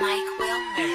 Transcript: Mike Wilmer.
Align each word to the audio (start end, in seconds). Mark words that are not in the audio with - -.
Mike 0.00 0.38
Wilmer. 0.40 0.93